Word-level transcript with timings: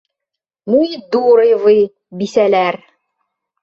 Ну 0.71 0.79
и 0.95 0.97
дуры 1.15 1.47
вы, 1.69 1.77
бисәләр. 2.23 2.85